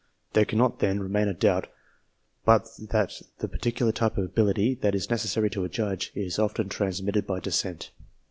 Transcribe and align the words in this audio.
There 0.33 0.45
cannot, 0.45 0.79
then, 0.79 0.99
remain 0.99 1.27
a 1.27 1.33
doubt 1.35 1.67
but 2.43 2.63
that 2.89 3.21
the 3.37 3.47
peculiar 3.47 3.91
type 3.91 4.17
of 4.17 4.23
ability 4.25 4.73
that 4.81 4.95
is 4.95 5.11
necessary 5.11 5.51
to 5.51 5.63
a 5.63 5.69
judge 5.69 6.11
is 6.15 6.39
often 6.39 6.69
transmitted 6.69 7.27
by 7.27 7.39
descent. 7.39 7.91